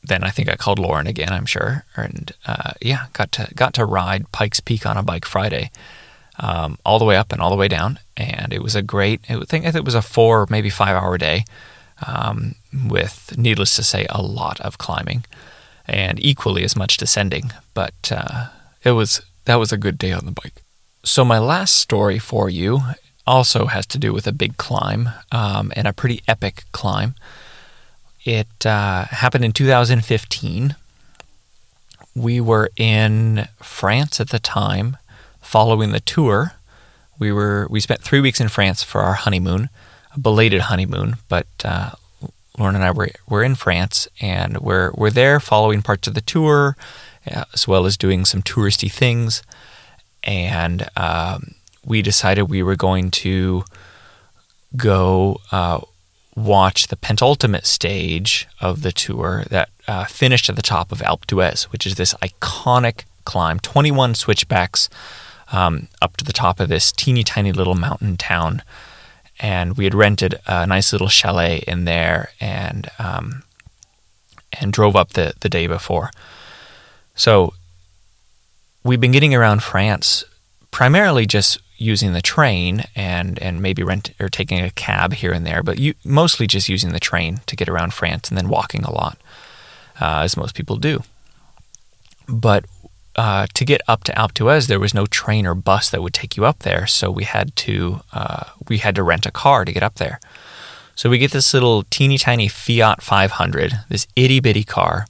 [0.02, 1.84] then I think I called Lauren again, I'm sure.
[1.96, 5.70] And uh, yeah, got to got to ride Pikes Peak on a bike Friday,
[6.38, 7.98] um, all the way up and all the way down.
[8.16, 9.20] And it was a great.
[9.28, 11.44] I think it was a four, maybe five hour day,
[12.06, 12.54] um,
[12.88, 15.24] with needless to say, a lot of climbing,
[15.86, 17.52] and equally as much descending.
[17.74, 18.48] But uh,
[18.84, 20.62] it was that was a good day on the bike.
[21.04, 22.80] So my last story for you
[23.26, 27.14] also has to do with a big climb um, and a pretty epic climb.
[28.24, 30.76] It uh, happened in 2015.
[32.14, 34.96] We were in France at the time,
[35.40, 36.52] following the tour.
[37.18, 39.70] We were we spent three weeks in France for our honeymoon,
[40.14, 41.16] a belated honeymoon.
[41.28, 41.90] But uh,
[42.58, 46.20] Lauren and I were were in France, and we're we're there following parts of the
[46.20, 46.76] tour
[47.26, 49.42] as well as doing some touristy things.
[50.24, 51.54] And um,
[51.84, 53.64] we decided we were going to
[54.76, 55.80] go uh,
[56.34, 61.26] watch the penultimate stage of the tour that uh, finished at the top of Alpe
[61.26, 64.88] d'Huez, which is this iconic climb 21 switchbacks
[65.52, 68.62] um, up to the top of this teeny tiny little mountain town.
[69.38, 73.42] And we had rented a nice little chalet in there and um,
[74.60, 76.10] and drove up the, the day before.
[77.22, 77.54] So
[78.82, 80.24] we've been getting around France
[80.72, 85.46] primarily just using the train and and maybe rent or taking a cab here and
[85.46, 88.82] there, but you, mostly just using the train to get around France and then walking
[88.82, 89.18] a lot,
[90.00, 91.04] uh, as most people do.
[92.26, 92.64] But
[93.14, 96.14] uh, to get up to Alpe d'Huez, there was no train or bus that would
[96.14, 99.64] take you up there, so we had to uh, we had to rent a car
[99.64, 100.18] to get up there.
[100.96, 105.06] So we get this little teeny tiny Fiat 500, this itty bitty car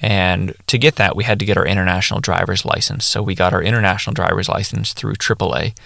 [0.00, 3.04] and to get that, we had to get our international driver's license.
[3.04, 5.76] So we got our international driver's license through AAA,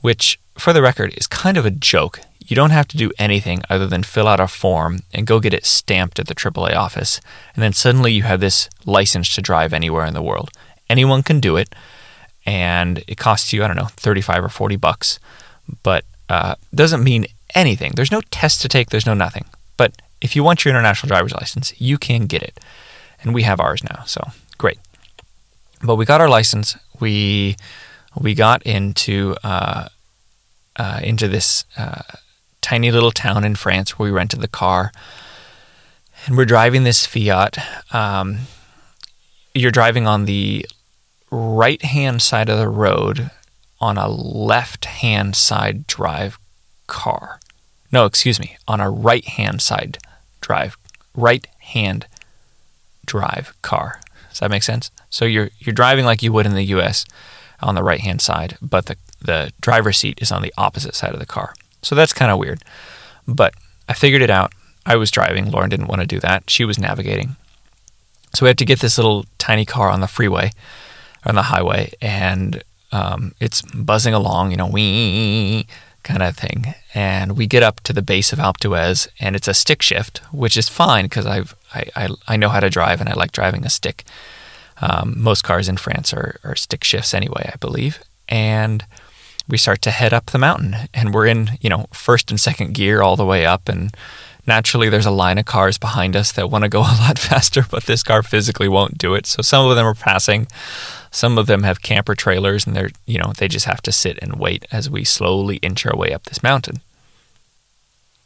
[0.00, 2.20] which, for the record, is kind of a joke.
[2.40, 5.54] You don't have to do anything other than fill out a form and go get
[5.54, 7.20] it stamped at the AAA office.
[7.54, 10.50] And then suddenly you have this license to drive anywhere in the world.
[10.90, 11.74] Anyone can do it.
[12.44, 15.18] And it costs you, I don't know, 35 or 40 bucks.
[15.82, 17.92] But uh, doesn't mean anything.
[17.94, 19.46] There's no test to take, there's no nothing.
[19.78, 22.60] But if you want your international driver's license, you can get it
[23.24, 24.04] and we have ours now.
[24.04, 24.22] So
[24.58, 24.78] great.
[25.82, 26.76] But we got our license.
[27.00, 27.56] We
[28.18, 29.88] we got into uh,
[30.76, 32.02] uh, into this uh,
[32.60, 34.92] tiny little town in France where we rented the car,
[36.26, 37.58] and we're driving this Fiat.
[37.94, 38.40] Um,
[39.54, 40.66] you're driving on the
[41.30, 43.30] right hand side of the road
[43.80, 46.38] on a left hand side drive
[46.86, 47.40] car.
[47.92, 49.98] No, excuse me, on a right hand side
[50.40, 50.76] drive,
[51.14, 52.06] right hand
[53.06, 54.00] drive car.
[54.30, 54.90] Does that make sense?
[55.10, 57.04] So you're you're driving like you would in the U.S.
[57.60, 61.12] on the right hand side, but the the driver's seat is on the opposite side
[61.12, 61.54] of the car.
[61.82, 62.62] So that's kind of weird.
[63.26, 63.54] But
[63.88, 64.52] I figured it out.
[64.86, 65.50] I was driving.
[65.50, 66.50] Lauren didn't want to do that.
[66.50, 67.36] She was navigating.
[68.34, 70.50] So we had to get this little tiny car on the freeway,
[71.24, 72.62] on the highway, and
[72.92, 75.66] um, it's buzzing along, you know, wee
[76.04, 76.74] kind of thing.
[76.94, 80.18] And we get up to the base of Alpe d'Huez, and it's a stick shift,
[80.32, 83.32] which is fine because I've I, I, I, know how to drive and I like
[83.32, 84.04] driving a stick.
[84.80, 87.98] Um, most cars in France are, are stick shifts anyway, I believe.
[88.28, 88.84] And
[89.48, 92.74] we start to head up the mountain, and we're in you know first and second
[92.74, 93.94] gear all the way up, and
[94.46, 97.64] naturally there's a line of cars behind us that want to go a lot faster,
[97.70, 99.26] but this car physically won't do it.
[99.26, 100.46] So some of them are passing.
[101.14, 104.18] Some of them have camper trailers and they're, you know, they just have to sit
[104.20, 106.80] and wait as we slowly inch our way up this mountain.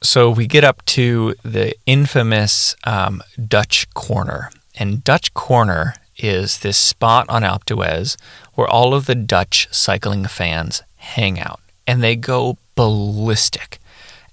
[0.00, 4.50] So we get up to the infamous um, Dutch Corner.
[4.74, 8.16] And Dutch Corner is this spot on Alpe d'Huez
[8.54, 13.80] where all of the Dutch cycling fans hang out and they go ballistic.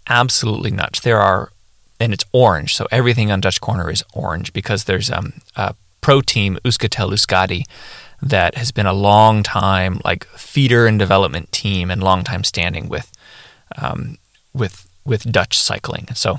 [0.08, 1.02] Absolutely nuts.
[1.02, 1.52] There are,
[2.00, 2.74] and it's orange.
[2.74, 7.66] So everything on Dutch Corner is orange because there's um, a pro team, Euskaltel Euskadi,
[8.22, 12.90] that has been a long time like feeder and development team and long time standing
[12.90, 13.12] with
[13.78, 14.18] um,
[14.54, 16.08] with with Dutch cycling.
[16.16, 16.38] So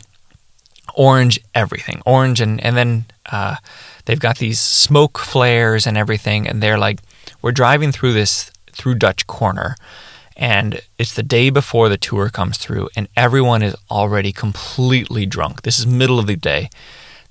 [0.94, 3.56] orange everything, orange, and and then uh,
[4.04, 7.00] they've got these smoke flares and everything, and they're like,
[7.42, 9.76] we're driving through this through Dutch Corner,
[10.36, 15.62] and it's the day before the tour comes through, and everyone is already completely drunk.
[15.62, 16.70] This is middle of the day.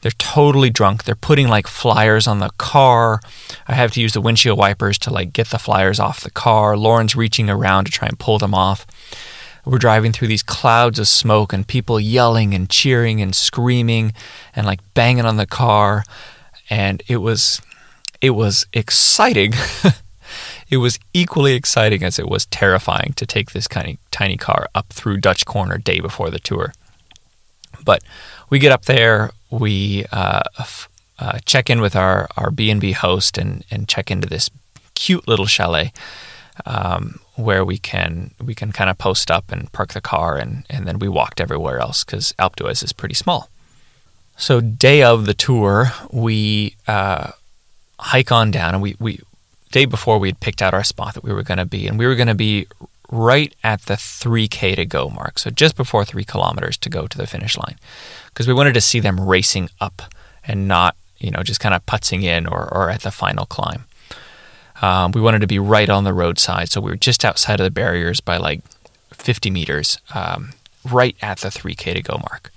[0.02, 1.04] They're totally drunk.
[1.04, 3.20] They're putting like flyers on the car.
[3.68, 6.78] I have to use the windshield wipers to like get the flyers off the car.
[6.78, 8.86] Lauren's reaching around to try and pull them off.
[9.66, 14.14] We're driving through these clouds of smoke and people yelling and cheering and screaming
[14.56, 16.04] and like banging on the car.
[16.70, 17.62] And it was
[18.22, 19.54] it was exciting.
[20.70, 24.68] it was equally exciting as it was terrifying to take this kind of tiny car
[24.76, 26.74] up through Dutch Corner day before the tour.
[27.84, 28.04] But
[28.50, 30.42] we get up there, we uh,
[31.20, 34.50] uh, check in with our our B and B host and and check into this
[34.94, 35.92] cute little chalet
[36.66, 40.66] um, where we can we can kind of post up and park the car and
[40.70, 43.50] and then we walked everywhere else because Alpe d'Huez is pretty small.
[44.38, 47.32] So day of the tour, we uh,
[48.00, 49.22] hike on down and we we
[49.72, 51.98] day before we had picked out our spot that we were going to be and
[52.00, 52.68] we were going to be
[53.12, 57.18] right at the 3k to go mark so just before 3 kilometers to go to
[57.18, 57.76] the finish line
[58.36, 60.04] because we wanted to see them racing up
[60.46, 63.86] and not you know just kind of putzing in or, or at the final climb
[64.82, 67.64] um, we wanted to be right on the roadside, so we were just outside of
[67.64, 68.62] the barriers by like
[69.14, 70.52] 50 meters, um,
[70.84, 72.52] right at the 3K to go mark.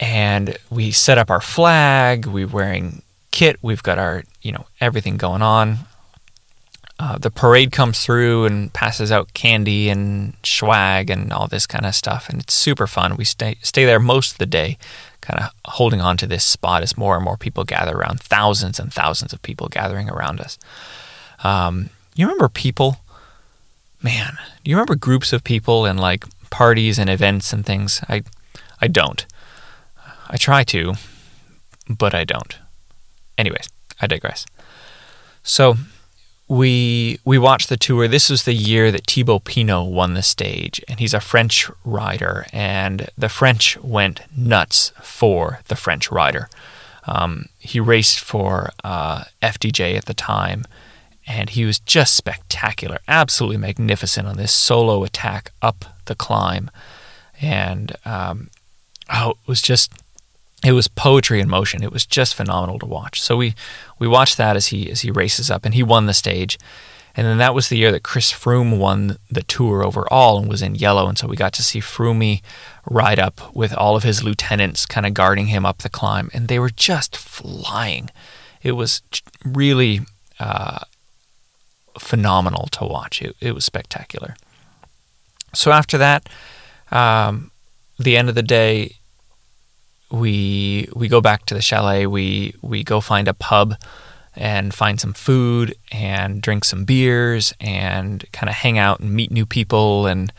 [0.00, 2.26] And we set up our flag.
[2.26, 3.58] We're wearing kit.
[3.62, 5.78] We've got our, you know, everything going on.
[6.98, 11.84] Uh, the parade comes through and passes out candy and swag and all this kind
[11.84, 13.16] of stuff, and it's super fun.
[13.16, 14.78] We stay stay there most of the day,
[15.20, 18.20] kind of holding on to this spot as more and more people gather around.
[18.20, 20.58] Thousands and thousands of people gathering around us.
[21.44, 22.98] Um, you remember people?
[24.02, 28.00] Man, do you remember groups of people and like parties and events and things?
[28.08, 28.22] I,
[28.80, 29.26] I don't.
[30.28, 30.94] I try to,
[31.88, 32.56] but I don't.
[33.36, 33.68] Anyways,
[34.00, 34.46] I digress.
[35.42, 35.76] So
[36.48, 38.06] we we watched the tour.
[38.06, 42.46] This was the year that Thibaut Pinot won the stage, and he's a French rider,
[42.52, 46.48] and the French went nuts for the French rider.
[47.06, 50.64] Um, he raced for uh, FDJ at the time,
[51.26, 56.70] and he was just spectacular, absolutely magnificent on this solo attack up the climb,
[57.40, 58.50] and um,
[59.12, 59.92] oh, it was just
[60.64, 61.82] it was poetry in motion.
[61.82, 63.20] It was just phenomenal to watch.
[63.20, 63.54] So we
[63.98, 66.58] we watched that as he as he races up, and he won the stage.
[67.16, 70.60] And then that was the year that Chris Froome won the tour overall and was
[70.60, 71.08] in yellow.
[71.08, 72.42] And so we got to see Froome
[72.84, 76.30] ride up with all of his lieutenants kind of guarding him up the climb.
[76.34, 78.10] And they were just flying.
[78.62, 79.00] It was
[79.46, 80.00] really
[80.38, 80.80] uh,
[81.98, 83.22] phenomenal to watch.
[83.22, 84.36] It, it, was spectacular.
[85.54, 86.28] So after that,
[86.90, 87.50] um,
[87.98, 88.96] the end of the day,
[90.10, 92.06] we we go back to the chalet.
[92.06, 93.74] We we go find a pub
[94.34, 99.30] and find some food and drink some beers and kind of hang out and meet
[99.30, 100.32] new people and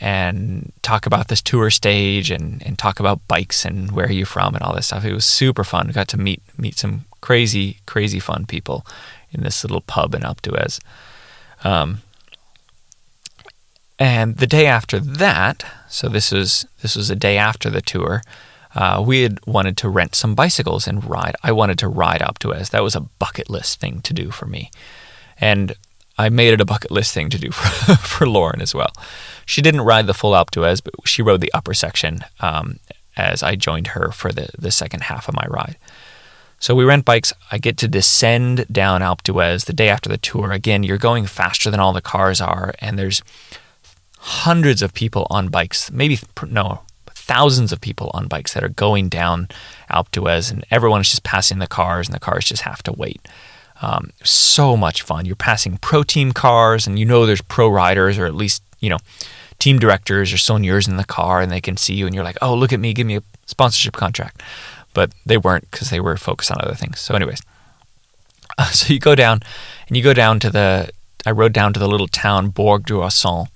[0.00, 4.24] and talk about this tour stage and, and talk about bikes and where are you
[4.24, 5.04] from and all this stuff.
[5.04, 5.86] It was super fun.
[5.86, 8.86] We got to meet meet some crazy crazy fun people
[9.30, 10.80] in this little pub in Alpe d'Huez.
[11.64, 12.02] Um,
[13.98, 18.22] and the day after that, so this was this was a day after the tour
[18.78, 21.34] uh, we had wanted to rent some bicycles and ride.
[21.42, 22.70] I wanted to ride Alpe d'Huez.
[22.70, 24.70] That was a bucket list thing to do for me.
[25.40, 25.74] And
[26.16, 28.92] I made it a bucket list thing to do for, for Lauren as well.
[29.46, 32.78] She didn't ride the full Alpe d'Huez, but she rode the upper section um,
[33.16, 35.76] as I joined her for the, the second half of my ride.
[36.60, 37.32] So we rent bikes.
[37.50, 40.52] I get to descend down Alpe d'Huez the day after the tour.
[40.52, 43.22] Again, you're going faster than all the cars are, and there's
[44.18, 45.90] hundreds of people on bikes.
[45.90, 46.82] Maybe, no,
[47.28, 49.48] thousands of people on bikes that are going down
[49.90, 52.92] Alpe d'Huez, and everyone is just passing the cars, and the cars just have to
[52.92, 53.20] wait.
[53.80, 55.24] Um, so much fun.
[55.26, 58.90] You're passing pro team cars, and you know there's pro riders, or at least you
[58.90, 58.98] know
[59.58, 62.38] team directors or soigneurs in the car, and they can see you, and you're like,
[62.42, 62.92] "Oh, look at me!
[62.92, 64.42] Give me a sponsorship contract."
[64.94, 66.98] But they weren't because they were focused on other things.
[66.98, 67.42] So, anyways,
[68.56, 69.40] uh, so you go down,
[69.86, 70.90] and you go down to the.
[71.26, 73.48] I rode down to the little town Bourg d'Oisans,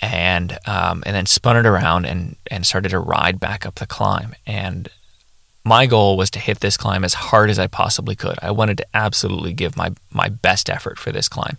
[0.00, 3.86] and um, and then spun it around and and started to ride back up the
[3.86, 4.34] climb.
[4.46, 4.88] And
[5.64, 8.38] my goal was to hit this climb as hard as I possibly could.
[8.40, 11.58] I wanted to absolutely give my my best effort for this climb.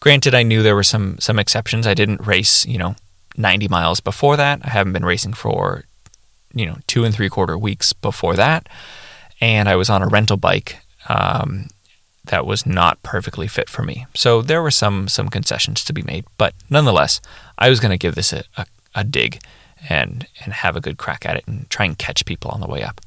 [0.00, 1.86] Granted, I knew there were some some exceptions.
[1.86, 2.96] I didn't race, you know,
[3.36, 4.60] 90 miles before that.
[4.64, 5.84] I haven't been racing for,
[6.54, 8.68] you know, two and three quarter weeks before that,
[9.40, 10.78] and I was on a rental bike
[11.08, 11.68] um,
[12.24, 14.06] that was not perfectly fit for me.
[14.14, 17.20] So there were some some concessions to be made, but nonetheless,
[17.58, 19.40] I was going to give this a, a, a dig
[19.88, 22.68] and and have a good crack at it and try and catch people on the
[22.68, 23.00] way up.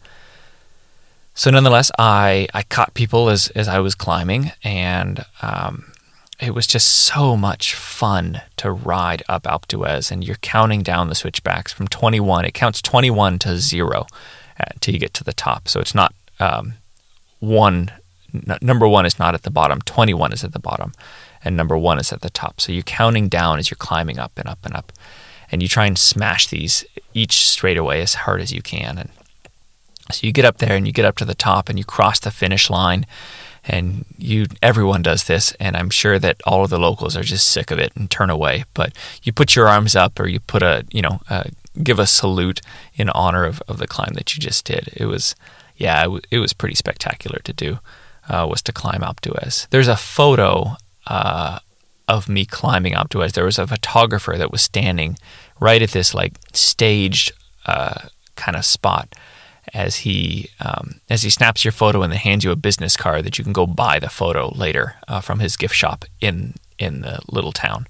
[1.34, 5.92] So nonetheless, I I caught people as as I was climbing, and um,
[6.40, 10.12] it was just so much fun to ride up Alpe d'Huez.
[10.12, 12.46] And you're counting down the switchbacks from 21.
[12.46, 14.06] It counts 21 to zero
[14.58, 15.68] until you get to the top.
[15.68, 16.76] So it's not um,
[17.40, 17.92] one.
[18.48, 19.82] N- number one is not at the bottom.
[19.82, 20.94] 21 is at the bottom,
[21.44, 22.62] and number one is at the top.
[22.62, 24.92] So you're counting down as you're climbing up and up and up
[25.52, 28.98] and you try and smash these each straightaway as hard as you can.
[28.98, 29.10] And
[30.12, 32.20] so you get up there and you get up to the top and you cross
[32.20, 33.06] the finish line
[33.68, 37.48] and you everyone does this and i'm sure that all of the locals are just
[37.48, 40.62] sick of it and turn away but you put your arms up or you put
[40.62, 41.44] a you know uh,
[41.82, 42.62] give a salute
[42.96, 45.36] in honor of, of the climb that you just did it was
[45.78, 47.80] yeah it, w- it was pretty spectacular to do
[48.30, 50.76] uh, was to climb d'Huez there's a photo
[51.08, 51.60] uh,
[52.08, 55.18] of me climbing d'Huez there was a photographer that was standing
[55.60, 57.32] right at this like staged
[57.66, 59.14] uh, kind of spot.
[59.74, 63.26] As he um, as he snaps your photo and then hands you a business card
[63.26, 67.02] that you can go buy the photo later uh, from his gift shop in in
[67.02, 67.88] the little town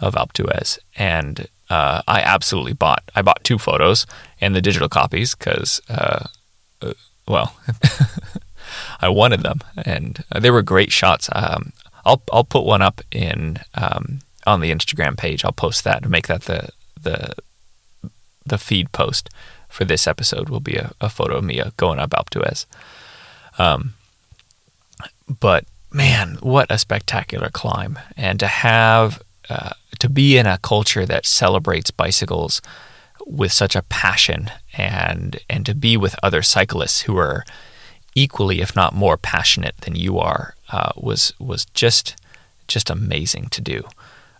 [0.00, 0.78] of Alpe d'Huez.
[0.96, 4.06] And uh, I absolutely bought I bought two photos
[4.40, 6.26] and the digital copies because uh,
[6.80, 6.94] uh,
[7.28, 7.54] well
[9.00, 11.28] I wanted them and they were great shots.
[11.32, 11.72] Um,
[12.04, 15.44] I'll I'll put one up in um, on the Instagram page.
[15.44, 16.68] I'll post that to make that the
[17.00, 17.34] the
[18.44, 19.30] the feed post
[19.68, 22.66] for this episode will be a, a photo of me uh, going up Alpe d'Huez.
[23.58, 23.94] Um,
[25.28, 27.98] but man, what a spectacular climb!
[28.16, 32.60] And to have uh, to be in a culture that celebrates bicycles
[33.26, 37.44] with such a passion, and and to be with other cyclists who are
[38.20, 42.16] equally, if not more, passionate than you are, uh, was was just
[42.68, 43.84] just amazing to do.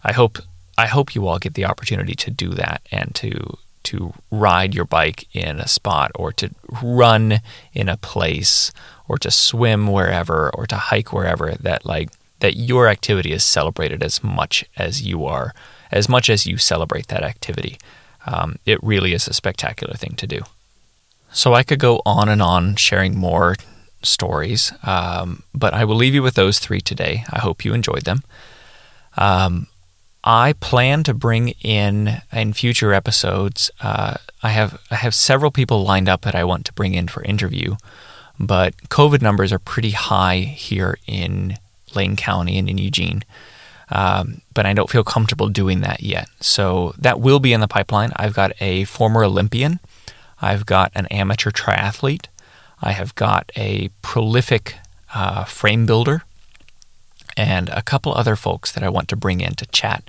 [0.05, 0.39] I hope
[0.76, 4.85] I hope you all get the opportunity to do that and to to ride your
[4.85, 6.51] bike in a spot or to
[6.83, 7.41] run
[7.72, 8.72] in a place
[9.09, 12.11] or to swim wherever or to hike wherever that like
[12.41, 15.55] that your activity is celebrated as much as you are
[15.91, 17.78] as much as you celebrate that activity
[18.26, 20.41] um, it really is a spectacular thing to do
[21.33, 23.57] so i could go on and on sharing more
[24.03, 28.05] stories um, but i will leave you with those three today i hope you enjoyed
[28.05, 28.23] them
[29.17, 29.67] um,
[30.23, 33.71] I plan to bring in in future episodes.
[33.81, 37.09] Uh, I have I have several people lined up that I want to bring in
[37.09, 37.77] for interview,
[38.39, 41.57] but COVID numbers are pretty high here in
[41.95, 43.25] Lane County and in Eugene.
[43.93, 46.29] Um, but I don't feel comfortable doing that yet.
[46.41, 48.13] So that will be in the pipeline.
[48.15, 49.81] I've got a former Olympian.
[50.41, 52.27] I've got an amateur triathlete.
[52.83, 54.76] I have got a prolific
[55.14, 56.22] uh, frame builder
[57.37, 60.05] and a couple other folks that I want to bring in to chat.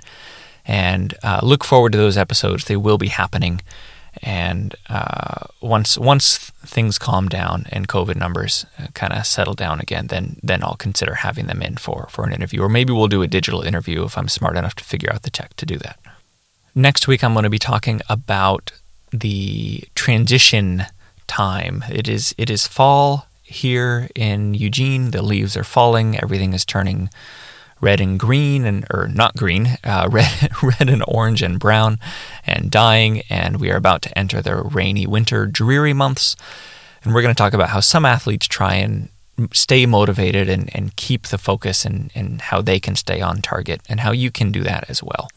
[0.64, 2.64] And uh, look forward to those episodes.
[2.64, 3.60] They will be happening.
[4.22, 9.80] And uh, once once things calm down and COVID numbers uh, kind of settle down
[9.80, 13.08] again, then then I'll consider having them in for for an interview, or maybe we'll
[13.08, 15.78] do a digital interview if I'm smart enough to figure out the tech to do
[15.78, 15.98] that.
[16.74, 18.72] Next week, I'm going to be talking about
[19.10, 20.84] the transition
[21.32, 21.82] time.
[21.90, 25.12] It is it is fall here in Eugene.
[25.12, 26.18] The leaves are falling.
[26.22, 27.08] Everything is turning
[27.80, 31.98] red and green, and or not green, uh, red, red and orange and brown,
[32.46, 33.22] and dying.
[33.30, 36.36] And we are about to enter the rainy winter, dreary months.
[37.02, 39.08] And we're going to talk about how some athletes try and
[39.52, 43.80] stay motivated and, and keep the focus and, and how they can stay on target
[43.88, 45.28] and how you can do that as well.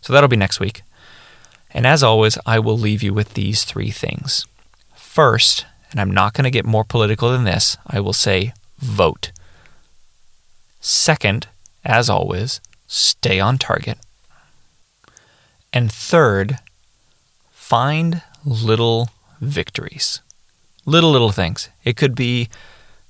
[0.00, 0.80] So that'll be next week.
[1.70, 4.46] And as always, I will leave you with these three things.
[5.14, 9.30] First, and I'm not going to get more political than this, I will say vote.
[10.80, 11.46] Second,
[11.84, 13.96] as always, stay on target.
[15.72, 16.58] And third,
[17.52, 19.08] find little
[19.40, 20.20] victories.
[20.84, 21.68] Little, little things.
[21.84, 22.48] It could be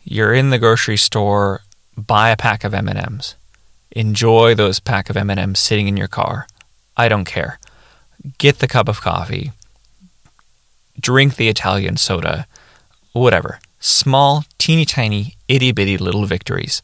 [0.02, 1.62] you're in the grocery store
[1.96, 3.34] buy a pack of M&Ms.
[3.92, 6.48] Enjoy those pack of M&Ms sitting in your car.
[6.98, 7.58] I don't care.
[8.36, 9.52] Get the cup of coffee.
[11.00, 12.46] Drink the Italian soda.
[13.12, 13.58] Whatever.
[13.80, 16.82] Small, teeny tiny, itty bitty little victories.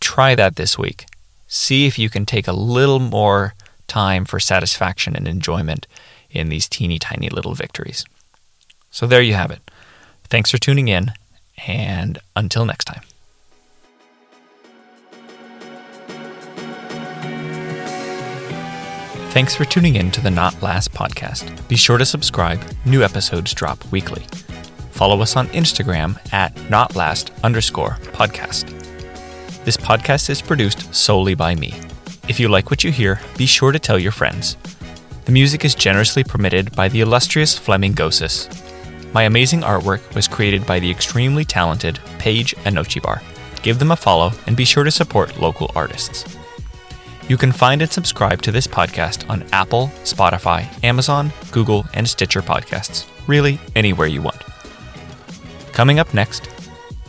[0.00, 1.06] Try that this week.
[1.46, 3.54] See if you can take a little more
[3.86, 5.86] time for satisfaction and enjoyment
[6.30, 8.04] in these teeny tiny little victories.
[8.90, 9.60] So there you have it.
[10.24, 11.12] Thanks for tuning in,
[11.66, 13.02] and until next time.
[19.30, 21.68] Thanks for tuning in to the Not Last podcast.
[21.68, 22.60] Be sure to subscribe.
[22.84, 24.26] New episodes drop weekly.
[24.90, 28.66] Follow us on Instagram at notlast underscore podcast.
[29.64, 31.74] This podcast is produced solely by me.
[32.26, 34.56] If you like what you hear, be sure to tell your friends.
[35.26, 38.48] The music is generously permitted by the illustrious Fleming Gossis.
[39.12, 43.22] My amazing artwork was created by the extremely talented Paige Anochibar.
[43.62, 46.37] Give them a follow and be sure to support local artists.
[47.28, 52.40] You can find and subscribe to this podcast on Apple, Spotify, Amazon, Google, and Stitcher
[52.40, 54.42] podcasts, really anywhere you want.
[55.74, 56.46] Coming up next,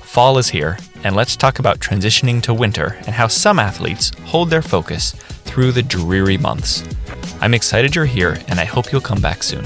[0.01, 4.49] fall is here, and let's talk about transitioning to winter and how some athletes hold
[4.49, 5.13] their focus
[5.45, 6.83] through the dreary months.
[7.39, 9.63] I'm excited you're here, and I hope you'll come back soon.